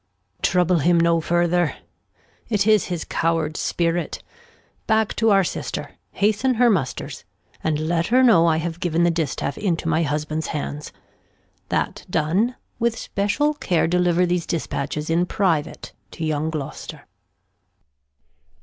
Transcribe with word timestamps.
Trouble 0.41 0.79
him 0.79 0.99
no 0.99 1.21
farther, 1.21 1.75
It 2.49 2.65
is 2.65 2.85
his 2.85 3.05
coward 3.05 3.55
Spirit; 3.55 4.23
back 4.87 5.15
to 5.17 5.29
our 5.29 5.43
Sister, 5.43 5.91
Hasten 6.13 6.55
her 6.55 6.71
Musters, 6.71 7.23
and 7.63 7.77
let 7.77 8.07
her 8.07 8.23
know 8.23 8.47
I 8.47 8.57
have 8.57 8.79
giv'n 8.79 9.03
the 9.03 9.11
Distaff 9.11 9.59
into 9.59 9.87
my 9.87 10.01
Husband's 10.01 10.47
Hands. 10.47 10.91
That 11.69 12.03
done, 12.09 12.55
with 12.79 12.97
special 12.97 13.53
Care 13.53 13.85
deliver 13.87 14.25
these 14.25 14.47
Dispatches 14.47 15.07
In 15.11 15.27
private 15.27 15.91
to 16.13 16.25
young 16.25 16.49
Gloster. 16.49 17.05